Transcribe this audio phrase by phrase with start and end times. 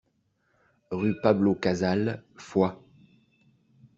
[0.89, 2.75] Rue Pablo Casals, Foix